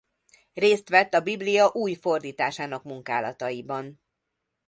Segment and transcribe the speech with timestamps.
[0.53, 4.01] Részt vett a Biblia új fordításának munkálataiban.